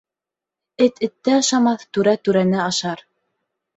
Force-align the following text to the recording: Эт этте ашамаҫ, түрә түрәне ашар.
Эт 0.85 0.95
этте 1.09 1.35
ашамаҫ, 1.41 1.85
түрә 1.99 2.17
түрәне 2.29 2.61
ашар. 2.67 3.09